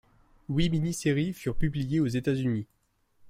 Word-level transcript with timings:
Huit 0.49 0.71
mini-séries 0.71 1.31
furent 1.31 1.55
publiées 1.55 1.99
aux 1.99 2.07
États-Unis. 2.07 2.65